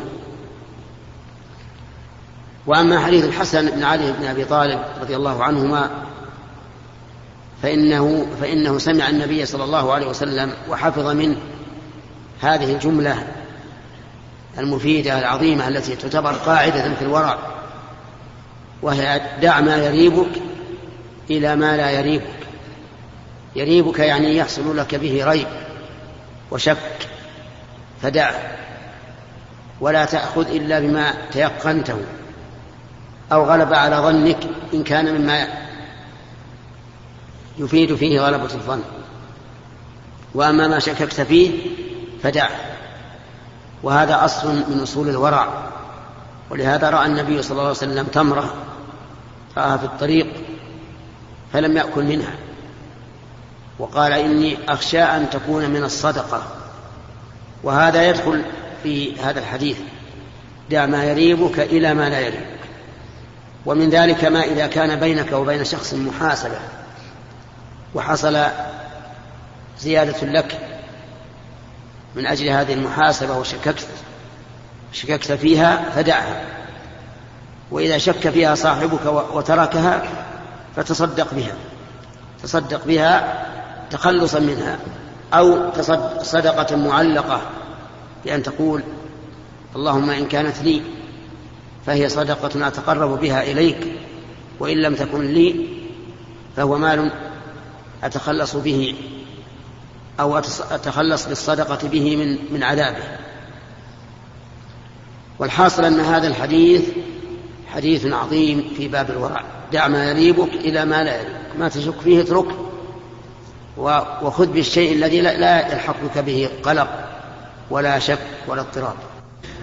[2.67, 5.89] وأما حديث الحسن بن علي بن أبي طالب رضي الله عنهما
[7.63, 11.37] فإنه فإنه سمع النبي صلى الله عليه وسلم وحفظ منه
[12.41, 13.27] هذه الجملة
[14.57, 17.37] المفيدة العظيمة التي تعتبر قاعدة في الورع
[18.81, 20.41] وهي دع ما يريبك
[21.29, 22.37] إلى ما لا يريبك.
[23.55, 25.47] يريبك يعني يحصل لك به ريب
[26.51, 27.07] وشك
[28.01, 28.57] فدعه
[29.81, 31.97] ولا تأخذ إلا بما تيقنته.
[33.31, 34.37] أو غلب على ظنك
[34.73, 35.47] إن كان مما
[37.57, 38.81] يفيد فيه غلبة الظن.
[40.33, 41.51] وأما ما شككت فيه
[42.23, 42.49] فدعه
[43.83, 45.69] وهذا أصل من أصول الورع.
[46.49, 48.53] ولهذا رأى النبي صلى الله عليه وسلم تمرة
[49.57, 50.27] رآها في الطريق
[51.53, 52.33] فلم يأكل منها.
[53.79, 56.43] وقال إني أخشى أن تكون من الصدقة.
[57.63, 58.43] وهذا يدخل
[58.83, 59.77] في هذا الحديث.
[60.69, 62.56] دع ما يريبك إلى ما لا يريبك
[63.67, 66.59] ومن ذلك ما إذا كان بينك وبين شخص محاسبة
[67.95, 68.43] وحصل
[69.79, 70.59] زيادة لك
[72.15, 73.87] من أجل هذه المحاسبة وشككت
[74.91, 76.41] شككت فيها فدعها.
[77.71, 80.03] وإذا شك فيها صاحبك وتركها
[80.75, 81.53] فتصدق بها
[82.43, 83.45] تصدق بها
[83.89, 84.77] تخلصا منها
[85.33, 85.73] أو
[86.21, 87.41] صدقة معلقة
[88.25, 88.83] بأن تقول
[89.75, 90.81] اللهم إن كانت لي
[91.87, 93.77] فهي صدقة أتقرب بها إليك
[94.59, 95.67] وإن لم تكن لي
[96.55, 97.11] فهو مال
[98.03, 98.95] أتخلص به
[100.19, 100.37] أو
[100.71, 103.03] أتخلص بالصدقة به من من عذابه.
[105.39, 106.83] والحاصل أن هذا الحديث
[107.67, 112.21] حديث عظيم في باب الورع دع ما يريبك إلى ما لا يريبك ما تشك فيه
[112.21, 112.69] اتركه
[114.21, 117.09] وخذ بالشيء الذي لا يلحق بك به قلق
[117.69, 118.95] ولا شك ولا اضطراب.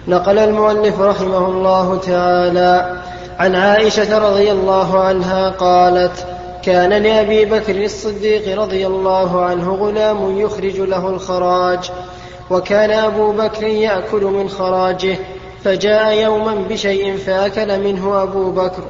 [0.07, 3.01] نقل المؤلف رحمه الله تعالى
[3.39, 6.25] عن عائشة رضي الله عنها قالت
[6.63, 11.91] كان لأبي بكر الصديق رضي الله عنه غلام يخرج له الخراج
[12.49, 15.17] وكان أبو بكر يأكل من خراجه
[15.63, 18.83] فجاء يوما بشيء فأكل منه أبو بكر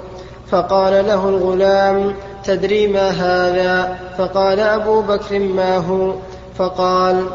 [0.51, 6.13] فقال له الغلام تدري ما هذا؟ فقال أبو بكر ما هو؟
[6.57, 7.25] فقال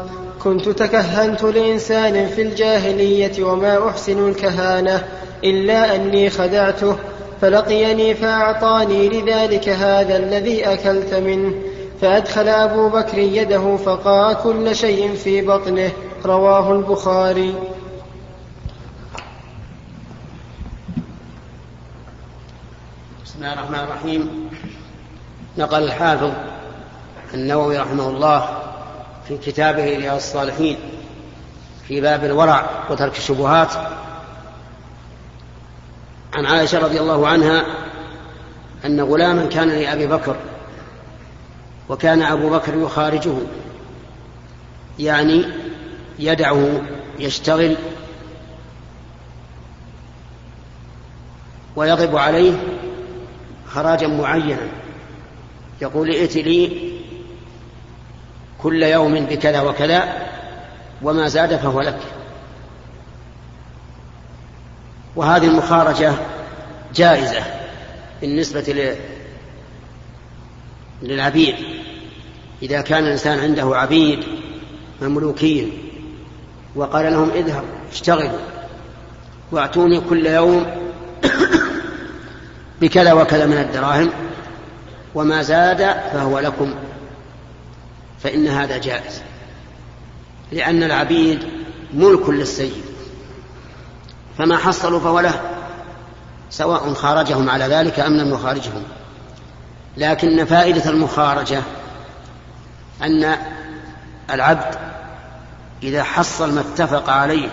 [0.43, 5.03] كنت تكهنت لإنسان في الجاهلية وما أحسن الكهانة
[5.43, 6.97] إلا أني خدعته
[7.41, 11.53] فلقيني فأعطاني لذلك هذا الذي أكلت منه
[12.01, 15.91] فأدخل أبو بكر يده فقاء كل شيء في بطنه
[16.25, 17.55] رواه البخاري.
[23.25, 24.49] بسم الله الرحمن الرحيم.
[25.57, 26.31] نقل الحافظ
[27.33, 28.70] النووي رحمه الله
[29.27, 30.77] في كتابه رياض الصالحين
[31.87, 33.73] في باب الورع وترك الشبهات.
[36.33, 37.65] عن عائشة رضي الله عنها
[38.85, 40.35] أن غلاما كان لأبي بكر
[41.89, 43.33] وكان أبو بكر يخارجه
[44.99, 45.45] يعني
[46.19, 46.81] يدعه
[47.19, 47.75] يشتغل
[51.75, 52.53] ويضرب عليه
[53.67, 54.67] خراجا معينا.
[55.81, 56.91] يقول ائت لي
[58.63, 60.27] كل يوم بكذا وكذا
[61.01, 61.99] وما زاد فهو لك.
[65.15, 66.13] وهذه المخارجة
[66.95, 67.43] جائزة
[68.21, 68.95] بالنسبة
[71.01, 71.55] للعبيد.
[72.63, 74.23] إذا كان الإنسان عنده عبيد
[75.01, 75.71] مملوكين
[76.75, 78.39] وقال لهم اذهب اشتغلوا
[79.51, 80.65] واعطوني كل يوم
[82.81, 84.09] بكذا وكذا من الدراهم
[85.15, 85.77] وما زاد
[86.13, 86.73] فهو لكم.
[88.23, 89.21] فإن هذا جائز.
[90.51, 91.39] لأن العبيد
[91.93, 92.83] ملك للسيد.
[94.37, 95.41] فما حصلوا فهو له
[96.49, 98.83] سواء خارجهم على ذلك أم لم يخارجهم.
[99.97, 101.61] لكن فائدة المخارجة
[103.03, 103.37] أن
[104.31, 104.75] العبد
[105.83, 107.49] إذا حصل ما اتفق عليه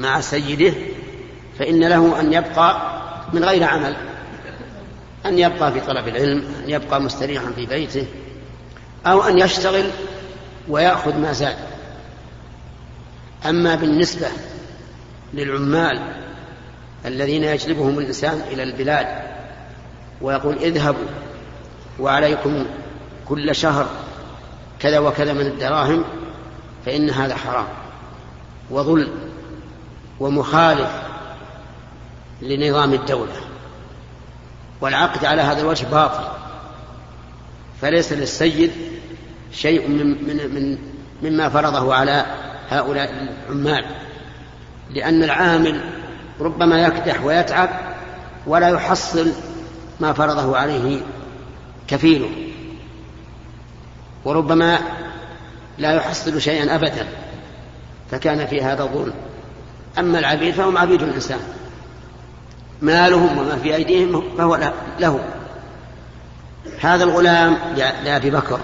[0.00, 0.74] مع سيده
[1.58, 3.00] فإن له أن يبقى
[3.32, 3.96] من غير عمل
[5.26, 8.06] أن يبقى في طلب العلم أن يبقى مستريحا في بيته
[9.06, 9.90] أو أن يشتغل
[10.68, 11.56] ويأخذ ما زاد.
[13.48, 14.28] أما بالنسبة
[15.34, 16.00] للعمال
[17.04, 19.06] الذين يجلبهم الإنسان إلى البلاد
[20.20, 21.06] ويقول اذهبوا
[22.00, 22.66] وعليكم
[23.28, 23.86] كل شهر
[24.80, 26.04] كذا وكذا من الدراهم
[26.86, 27.68] فإن هذا حرام.
[28.70, 29.10] وظلم
[30.20, 30.90] ومخالف
[32.42, 33.32] لنظام الدولة.
[34.80, 36.41] والعقد على هذا الوجه باطل.
[37.82, 38.70] فليس للسيد
[39.52, 40.78] شيء من, من, من
[41.22, 42.26] مما فرضه على
[42.68, 43.10] هؤلاء
[43.48, 43.84] العمال
[44.90, 45.80] لأن العامل
[46.40, 47.68] ربما يكدح ويتعب
[48.46, 49.32] ولا يحصل
[50.00, 51.00] ما فرضه عليه
[51.88, 52.30] كفيله
[54.24, 54.78] وربما
[55.78, 57.06] لا يحصل شيئا أبدا
[58.10, 59.14] فكان في هذا ظلم
[59.98, 61.40] أما العبيد فهم عبيد الإنسان
[62.82, 65.24] مالهم وما في أيديهم فهو له.
[66.82, 68.60] هذا الغلام لأبي بكر.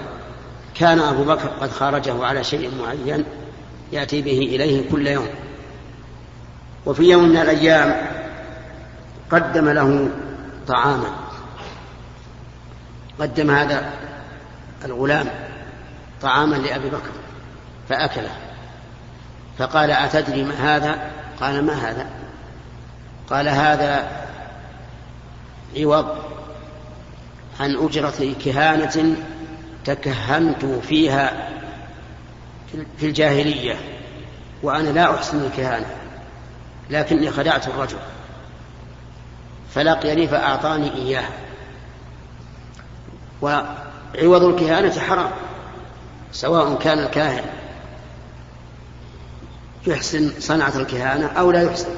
[0.75, 3.25] كان أبو بكر قد خرجه على شيء معين
[3.93, 5.29] يأتي به إليه كل يوم.
[6.87, 7.97] وفي يوم من الأيام
[9.31, 10.09] قدم له
[10.69, 11.11] طعاما.
[13.21, 13.93] قدم هذا
[14.85, 15.27] الغلام
[16.23, 17.11] طعاما لأبي بكر
[17.89, 18.31] فأكله.
[19.59, 22.07] فقال أتدري ما هذا؟ قال ما هذا؟
[23.31, 24.09] قال هذا
[25.77, 26.28] عوض
[27.61, 29.17] عن أجرة كهانة
[29.85, 31.49] تكهنت فيها
[32.99, 33.77] في الجاهلية
[34.63, 35.87] وأنا لا أحسن الكهانة
[36.91, 37.99] لكني خدعت الرجل
[39.75, 41.31] فلقيني فأعطاني إياها.
[43.43, 45.31] وعوض الكهانة حرام
[46.33, 47.45] سواء كان الكاهن
[49.87, 51.89] يحسن صنعة الكهانة أو لا يحسن.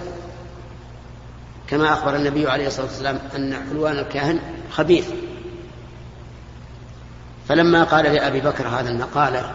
[1.69, 5.09] كما أخبر النبي عليه الصلاة والسلام أن حلوان الكاهن خبيث.
[7.51, 9.53] فلما قال لأبي بكر هذا المقالة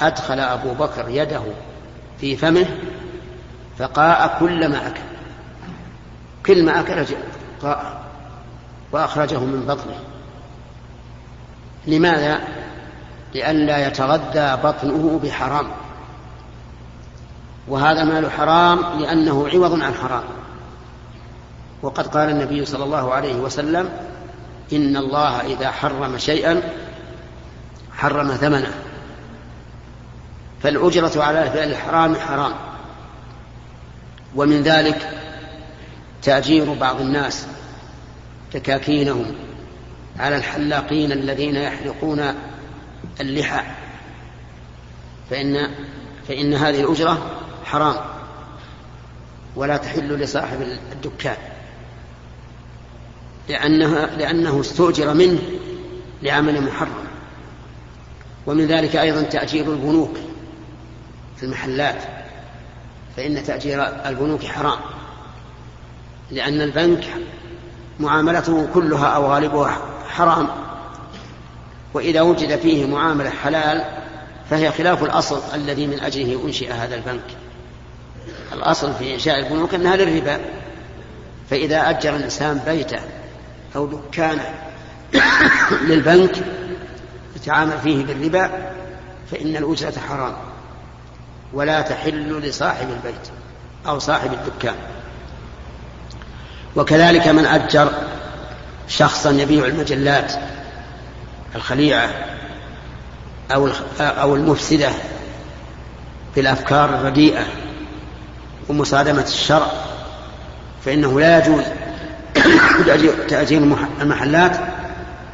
[0.00, 1.42] أدخل أبو بكر يده
[2.18, 2.66] في فمه
[3.78, 5.00] فقاء كل ما أكل.
[6.46, 7.04] كل ما أكل
[7.62, 8.00] قاء
[8.92, 10.00] وأخرجه من بطنه.
[11.86, 12.40] لماذا؟
[13.34, 15.66] لئلا يتغذى بطنه بحرام.
[17.68, 20.24] وهذا المال حرام لأنه عوض عن حرام.
[21.82, 23.88] وقد قال النبي صلى الله عليه وسلم
[24.72, 26.62] إن الله إذا حرم شيئا
[27.92, 28.74] حرم ثمنه.
[30.62, 32.52] فالأجرة على فعل الحرام حرام.
[34.36, 35.10] ومن ذلك
[36.22, 37.46] تأجير بعض الناس
[38.52, 39.34] تكاكينهم
[40.18, 42.34] على الحلاقين الذين يحلقون
[43.20, 43.62] اللحى.
[45.30, 45.70] فإن
[46.28, 47.30] فإن هذه الأجرة
[47.64, 47.96] حرام.
[49.56, 51.36] ولا تحل لصاحب الدكان.
[53.48, 55.38] لأنها لأنه استؤجر منه
[56.22, 57.10] لعمل محرم.
[58.46, 60.16] ومن ذلك أيضا تأجير البنوك
[61.36, 62.02] في المحلات
[63.16, 64.78] فإن تأجير البنوك حرام
[66.30, 67.04] لأن البنك
[68.00, 70.48] معاملته كلها أو غالبها حرام.
[71.94, 73.84] وإذا وجد فيه معاملة حلال
[74.50, 77.36] فهي خلاف الأصل الذي من أجله أنشئ هذا البنك.
[78.52, 80.40] الأصل في إنشاء البنوك أنها للربا.
[81.50, 83.00] فإذا أجر الإنسان بيته
[83.76, 84.54] أو دكانه
[85.82, 86.44] للبنك
[87.36, 88.50] يتعامل فيه بالربا
[89.30, 90.34] فإن الأجرة حرام.
[91.52, 93.28] ولا تحل لصاحب البيت
[93.86, 94.74] أو صاحب الدكان.
[96.76, 97.92] وكذلك من أجر
[98.88, 100.32] شخصا يبيع المجلات
[101.54, 102.10] الخليعة
[103.54, 103.68] أو
[104.00, 104.90] أو المفسدة
[106.36, 107.44] بالأفكار الرديئة
[108.68, 109.66] ومصادمة الشرع
[110.84, 111.64] فإنه لا يجوز
[113.28, 113.62] تأجير
[114.02, 114.56] المحلات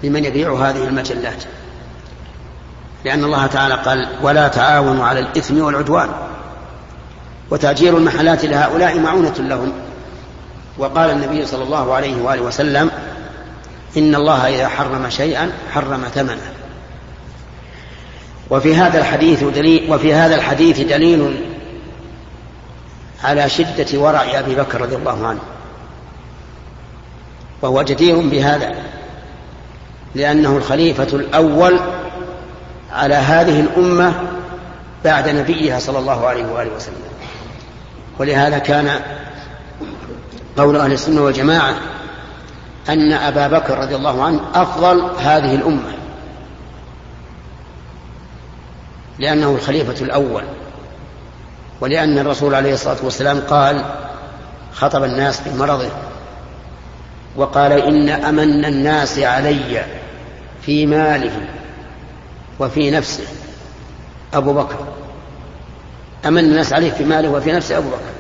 [0.03, 1.45] لمن يبيع هذه المجلات.
[3.05, 6.09] لأن الله تعالى قال ولا تعاونوا على الإثم والعدوان.
[7.51, 9.73] وتأجير المحلات لهؤلاء معونة لهم.
[10.79, 12.91] وقال النبي صلى الله عليه وآله وسلم
[13.97, 16.53] إن الله إذا حرم شيئا حرم ثمنه.
[18.51, 21.47] وفي هذا الحديث دليل وفي هذا الحديث دليل
[23.25, 25.41] على شدة ورع أبي بكر رضي الله عنه.
[27.67, 28.75] وهو جدير بهذا
[30.15, 31.81] لأنه الخليفة الأول
[32.93, 34.15] على هذه الأمة
[35.05, 36.95] بعد نبيها صلى الله عليه وآله وسلم.
[38.19, 39.01] ولهذا كان
[40.57, 41.75] قول أهل السنة والجماعة
[42.89, 45.93] أن أبا بكر رضي الله عنه أفضل هذه الأمة
[49.19, 50.43] لأنه الخليفة الأول.
[51.81, 53.85] ولأن الرسول عليه الصلاة والسلام قال
[54.73, 55.91] خطب الناس في مرضه
[57.37, 59.85] وقال إن أمن الناس علي
[60.63, 61.41] في ماله
[62.59, 63.25] وفي نفسه.
[64.35, 64.77] أبو بكر.
[66.27, 68.17] أمن الناس عليه في ماله وفي نفسه أبو بكر.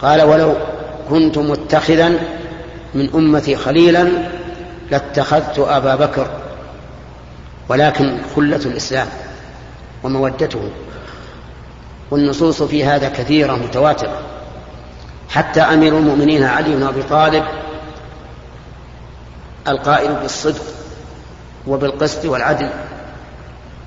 [0.00, 0.54] قال ولو
[1.10, 2.08] كنت متخذا
[2.94, 4.08] من أمتي خليلا
[4.90, 6.30] لاتخذت أبا بكر
[7.68, 9.06] ولكن خلة الإسلام
[10.02, 10.70] ومودته.
[12.10, 14.29] والنصوص في هذا كثيرة متواترة.
[15.30, 17.44] حتى أمير المؤمنين علي بن أبي طالب
[19.68, 20.62] القائل بالصدق
[21.66, 22.70] وبالقسط والعدل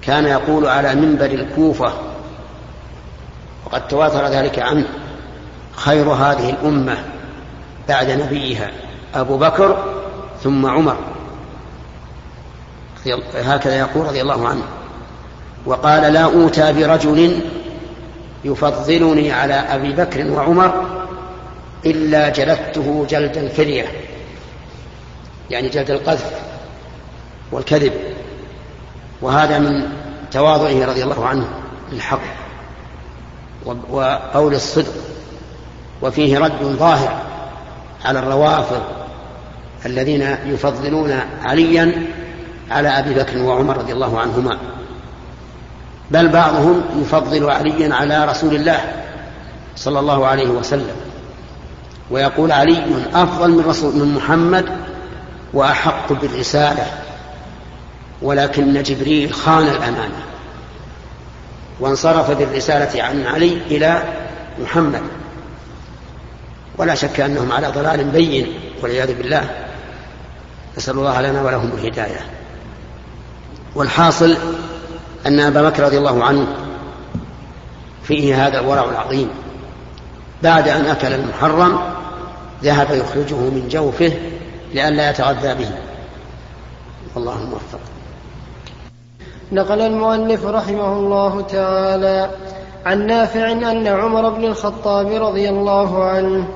[0.01, 1.93] كان يقول على منبر الكوفة
[3.65, 4.85] وقد تواتر ذلك عنه
[5.75, 6.97] خير هذه الأمة
[7.89, 8.71] بعد نبيها
[9.15, 9.83] أبو بكر
[10.43, 10.97] ثم عمر.
[13.35, 14.63] هكذا يقول رضي الله عنه.
[15.65, 17.41] وقال لا أوتى برجل
[18.43, 21.02] يفضلني على أبي بكر وعمر
[21.85, 23.85] إلا جلدته جلد الفرية
[25.49, 26.31] يعني جلد القذف
[27.51, 27.93] والكذب.
[29.21, 29.89] وهذا من
[30.31, 31.49] تواضعه رضي الله عنه
[31.91, 32.21] للحق
[33.65, 34.93] وقول الصدق.
[36.01, 37.21] وفيه رد ظاهر
[38.05, 38.81] على الروافض
[39.85, 42.05] الذين يفضلون عليا
[42.71, 44.57] على أبي بكر وعمر رضي الله عنهما.
[46.11, 49.03] بل بعضهم يفضل عليا على رسول الله
[49.75, 50.95] صلى الله عليه وسلم.
[52.11, 52.83] ويقول علي
[53.13, 54.65] أفضل من رسول من محمد
[55.53, 56.85] وأحق بالرسالة
[58.21, 60.23] ولكن جبريل خان الأمانة
[61.79, 64.03] وانصرف بالرسالة عن علي إلى
[64.61, 65.01] محمد.
[66.77, 68.47] ولا شك أنهم على ضلال بين
[68.81, 69.49] والعياذ بالله.
[70.77, 72.19] نسأل الله لنا ولهم الهداية.
[73.75, 74.37] والحاصل
[75.25, 76.47] أن أبا بكر رضي الله عنه
[78.03, 79.29] فيه هذا الورع العظيم.
[80.43, 81.79] بعد أن أكل المحرم
[82.63, 84.13] ذهب يخرجه من جوفه
[84.73, 85.69] لئلا يتغذى به.
[87.15, 87.79] والله موفق.
[89.51, 92.29] نقل المؤلف رحمه الله تعالى
[92.85, 96.47] عن نافع أن عمر بن الخطاب رضي الله عنه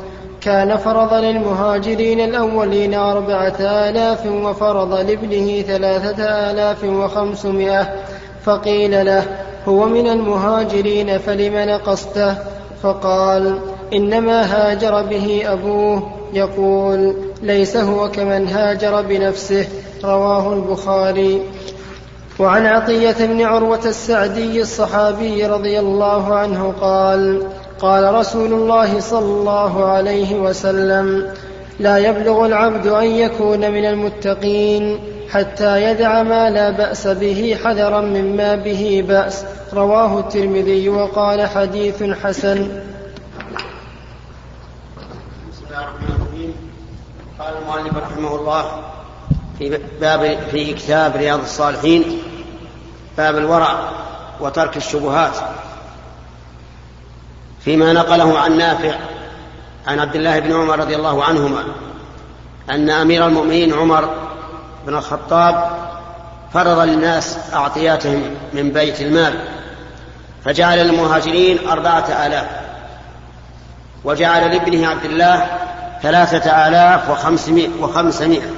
[0.41, 7.95] كان فرض للمهاجرين الأولين أربعة آلاف وفرض لابنه ثلاثة آلاف وخمسمائة
[8.43, 9.25] فقيل له
[9.67, 12.35] هو من المهاجرين فلم نقصته؟
[12.83, 13.59] فقال
[13.93, 19.67] إنما هاجر به أبوه يقول ليس هو كمن هاجر بنفسه
[20.03, 21.41] رواه البخاري.
[22.39, 27.43] وعن عطية بن عروة السعدي الصحابي رضي الله عنه قال
[27.79, 31.33] قال رسول الله صلى الله عليه وسلم
[31.79, 38.55] لا يبلغ العبد أن يكون من المتقين حتى يدع ما لا بأس به حذرا مما
[38.55, 39.45] به بأس.
[39.73, 42.57] رواه الترمذي وقال حديث حسن
[45.51, 46.53] بسم الله الرحمن الرحيم
[47.47, 48.83] قال المؤلف رحمه الله
[49.57, 52.21] في باب في كتاب رياض الصالحين
[53.17, 53.89] باب الورع
[54.39, 55.35] وترك الشبهات.
[57.59, 58.95] فيما نقله عن نافع
[59.87, 61.63] عن عبد الله بن عمر رضي الله عنهما
[62.69, 64.09] أن أمير المؤمنين عمر
[64.87, 65.71] بن الخطاب
[66.53, 68.23] فرض للناس أعطياتهم
[68.53, 69.39] من بيت المال
[70.45, 72.47] فجعل للمهاجرين أربعة آلاف
[74.03, 75.66] وجعل لابنه عبد الله
[76.01, 78.51] ثلاثة آلاف وخمسمائة, وخمسمائة.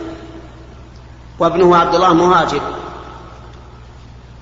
[1.39, 2.61] وابنه عبد الله مهاجر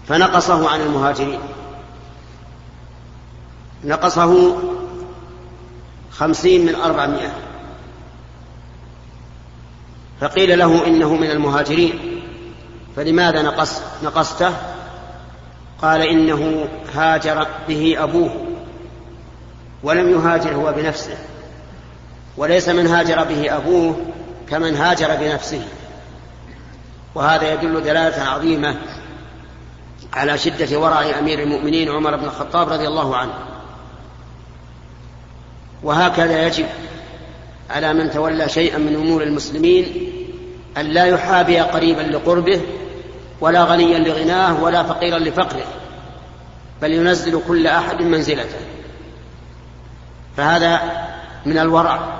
[0.08, 1.40] فنقصه عن المهاجرين.
[3.84, 4.58] نقصه
[6.12, 7.34] خمسين من أربعمائة.
[10.22, 12.22] فقيل له إنه من المهاجرين
[12.96, 14.52] فلماذا نقص نقصته؟
[15.82, 18.32] قال إنه هاجر به أبوه
[19.84, 21.18] ولم يهاجر هو بنفسه.
[22.38, 23.96] وليس من هاجر به أبوه
[24.50, 25.62] كمن هاجر بنفسه.
[27.16, 28.76] وهذا يدل دلالة عظيمة
[30.14, 33.34] على شدة ورع أمير المؤمنين عمر بن الخطاب رضي الله عنه.
[35.84, 36.66] وهكذا يجب
[37.70, 40.12] على من تولى شيئا من أمور المسلمين
[40.78, 42.62] أن لا يحابي قريبا لقربه
[43.42, 45.66] ولا غنيا لغناه ولا فقيرا لفقره
[46.82, 48.60] بل ينزل كل أحد منزلته.
[50.38, 50.82] فهذا
[51.46, 52.18] من الورع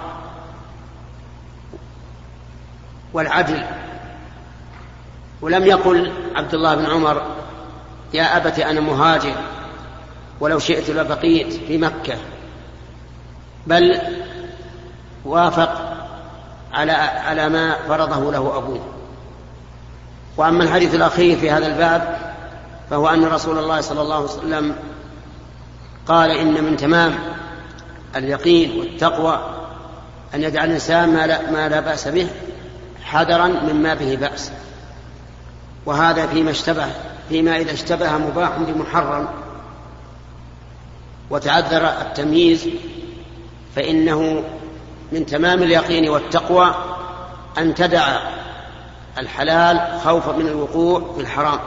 [3.18, 3.64] والعدل.
[5.42, 7.22] ولم يقل عبد الله بن عمر
[8.14, 9.36] يا ابت أنا مهاجر
[10.40, 12.16] ولو شئت لبقيت في مكة.
[13.68, 14.02] بل
[15.26, 15.98] وافق
[16.74, 18.82] على على ما فرضه له أبوه.
[20.38, 22.18] وأما الحديث الأخير في هذا الباب
[22.90, 24.76] فهو أن رسول الله صلى الله عليه وسلم
[26.08, 27.16] قال إن من تمام
[28.16, 29.40] اليقين والتقوى
[30.36, 32.28] أن يدع الإنسان ما لا, ما لا بأس به.
[33.08, 34.52] حذرا مما به بأس.
[35.86, 36.88] وهذا فيما اشتبه
[37.30, 39.28] فيما إذا اشتبه مباح بمحرم.
[41.30, 42.70] وتعذر التمييز
[43.76, 44.44] فإنه
[45.12, 46.76] من تمام اليقين والتقوى
[47.58, 48.20] أن تدع
[49.18, 51.60] الحلال خوفا من الوقوع في الحرام.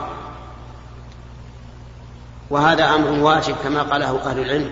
[2.49, 4.71] وهذا أمر واجب كما قاله أهل العلم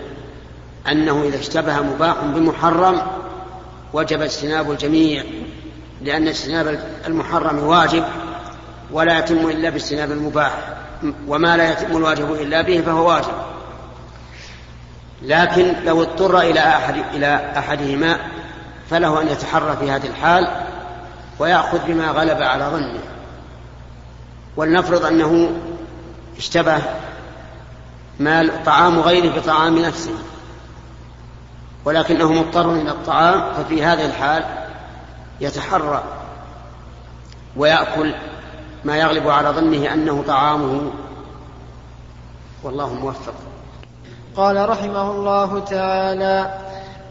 [0.90, 3.02] أنه إذا اشتبه مباح بمحرم
[3.92, 5.24] وجب اجتناب الجميع.
[6.02, 8.04] لأن اجتناب المحرم واجب
[8.90, 10.52] ولا يتم إلا باجتناب المباح
[11.28, 13.32] وما لا يتم الواجب إلا به فهو واجب.
[15.22, 18.16] لكن لو اضطر إلى أحد إلى أحدهما
[18.90, 20.66] فله أن يتحرى في هذه الحال
[21.38, 23.00] ويأخذ بما غلب على ظنه.
[24.56, 25.50] ولنفرض أنه
[26.38, 26.82] اشتبه
[28.20, 30.14] مال طعام غيره بطعام نفسه
[31.84, 34.44] ولكنه مضطر إلى الطعام ففي هذه الحال
[35.40, 36.04] يتحرى
[37.56, 38.14] ويأكل
[38.84, 40.90] ما يغلب على ظنه أنه طعامه.
[42.62, 43.34] والله موفق.
[44.36, 46.58] قال رحمه الله تعالى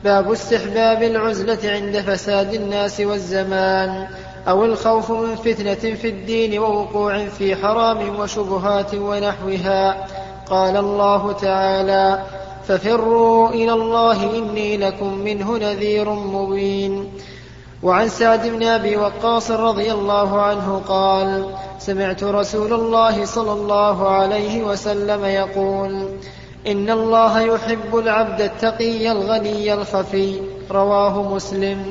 [0.04, 4.08] باب استحباب العزلة عند فساد الناس والزمان
[4.48, 10.08] أو الخوف من فتنة في الدين ووقوع في حرام وشبهات ونحوها.
[10.50, 12.24] قال الله تعالى
[12.68, 17.12] ففروا إلى الله إني لكم منه نذير مبين.
[17.84, 21.46] وعن سعد بن أبي وقاص رضي الله عنه قال
[21.80, 26.10] سمعت رسول الله صلى الله عليه وسلم يقول
[26.68, 30.42] إن الله يحب العبد التقي الغني الخفي.
[30.72, 31.86] رواه مسلم.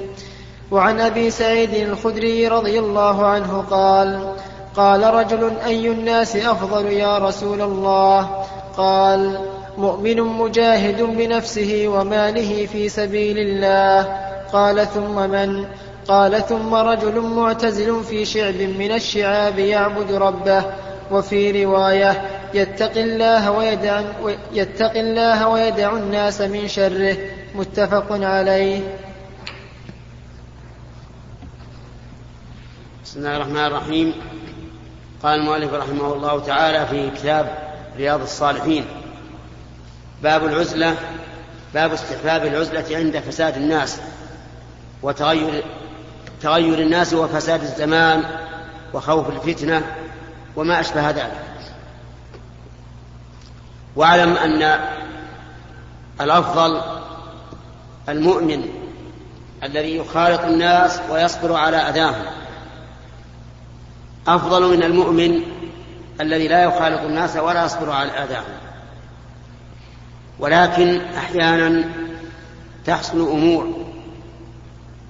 [0.70, 4.34] وعن أبي سعيد الخدري رضي الله عنه قال
[4.76, 8.44] قال رجل أي الناس أفضل يا رسول الله؟
[8.76, 9.40] قال
[9.78, 14.27] مؤمن مجاهد بنفسه وماله في سبيل الله.
[14.52, 15.66] قال ثم من؟
[16.08, 20.64] قال ثم رجل معتزل في شعب من الشعاب يعبد ربه
[21.10, 22.22] وفي رواية
[22.54, 24.02] يتقي الله ويدع,
[24.52, 27.16] يتقي الله ويدع الناس من شره.
[27.54, 28.80] متفق عليه.
[33.04, 34.14] بسم الله الرحمن الرحيم.
[35.22, 37.58] قال المؤلف رحمه الله تعالى في كتاب
[37.96, 38.84] رياض الصالحين
[40.22, 40.94] باب العزلة
[41.74, 44.00] باب استحباب العزلة عند فساد الناس.
[45.02, 45.64] وتغير
[46.42, 48.24] تغير الناس وفساد الزمان
[48.94, 49.96] وخوف الفتنة
[50.56, 51.44] وما أشبه ذلك.
[53.96, 54.80] واعلم أن
[56.20, 56.80] الأفضل
[58.08, 58.68] المؤمن
[59.62, 62.24] الذي يخالط الناس ويصبر على أذاهم.
[64.28, 65.42] أفضل من المؤمن
[66.20, 68.58] الذي لا يخالط الناس ولا يصبر على أذاهم.
[70.38, 71.84] ولكن أحيانا
[72.86, 73.87] تحصل أمور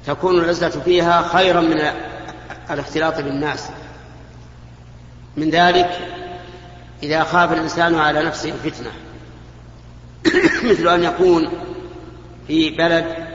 [0.07, 1.81] تكون العزلة فيها خيرا من
[2.71, 3.69] الاختلاط بالناس.
[5.37, 5.99] من ذلك
[7.03, 8.91] إذا خاف الإنسان على نفسه الفتنة.
[10.71, 11.51] مثل أن يكون
[12.47, 13.29] في بلد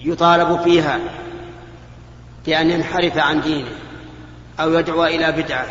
[0.00, 0.98] يطالب فيها
[2.46, 3.70] بأن ينحرف عن دينه
[4.60, 5.66] أو يدعو إلى بدعة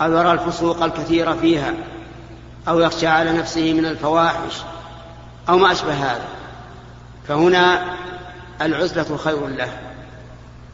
[0.00, 1.74] أو يرى الفسوق الكثير فيها
[2.68, 4.54] أو يخشى على نفسه من الفواحش
[5.48, 6.39] أو ما أشبه هذا.
[7.30, 7.96] فهنا
[8.62, 9.68] العزلة خير له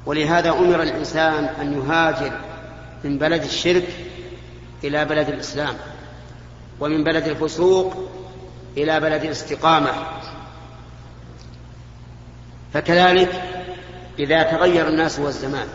[0.06, 2.32] ولهذا أمر الإنسان أن يهاجر
[3.04, 3.88] من بلد الشرك
[4.84, 5.74] إلى بلد الإسلام
[6.80, 7.94] ومن بلد الفسوق
[8.76, 9.90] إلى بلد الاستقامة.
[12.74, 13.42] فكذلك
[14.18, 15.68] إذا تغير الناس والزمان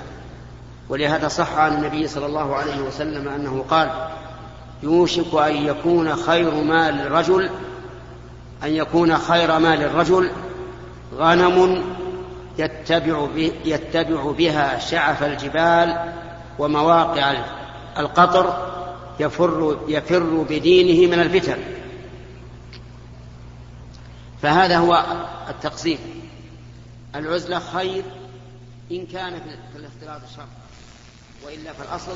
[0.90, 4.08] ولهذا صح عن النبي صلى الله عليه وسلم أنه قال
[4.84, 7.50] يوشك أن يكون خير مال الرجل
[8.64, 10.32] أن يكون خير مال الرجل
[11.14, 11.84] غنم
[12.58, 13.28] يتبع,
[13.66, 16.14] يتبع بها شعف الجبال
[16.60, 17.44] ومواقع
[17.98, 18.72] القطر
[19.20, 21.58] يفر, يفر بدينه من الفتن.
[24.42, 25.06] فهذا هو
[25.50, 25.98] التقسيم
[27.16, 28.04] العزلة خير
[28.92, 29.40] إن كان
[29.74, 30.48] في الاختلاط الشر
[31.46, 32.12] وإلا فالأصل